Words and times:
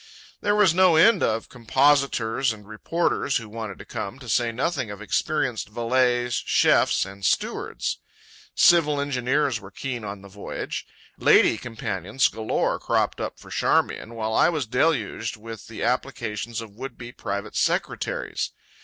There 0.41 0.55
was 0.55 0.73
no 0.73 0.95
end 0.95 1.21
of 1.21 1.47
compositors 1.47 2.51
and 2.51 2.67
reporters 2.67 3.37
who 3.37 3.47
wanted 3.47 3.77
to 3.77 3.85
come, 3.85 4.17
to 4.17 4.27
say 4.27 4.51
nothing 4.51 4.89
of 4.89 4.99
experienced 4.99 5.69
valets, 5.69 6.41
chefs, 6.43 7.05
and 7.05 7.23
stewards. 7.23 7.99
Civil 8.55 8.99
engineers 8.99 9.59
were 9.61 9.69
keen 9.69 10.03
on 10.03 10.23
the 10.23 10.27
voyage; 10.27 10.87
"lady" 11.19 11.55
companions 11.55 12.27
galore 12.29 12.79
cropped 12.79 13.21
up 13.21 13.37
for 13.39 13.51
Charmian; 13.51 14.15
while 14.15 14.33
I 14.33 14.49
was 14.49 14.65
deluged 14.65 15.37
with 15.37 15.67
the 15.67 15.83
applications 15.83 16.61
of 16.61 16.71
would 16.71 16.97
be 16.97 17.11
private 17.11 17.55
secretaries. 17.55 18.49